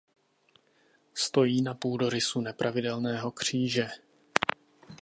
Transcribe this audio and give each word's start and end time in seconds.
Stojí 1.13 1.61
na 1.61 1.73
půdorysu 1.73 2.41
nepravidelného 2.41 3.31
kříže. 3.31 3.89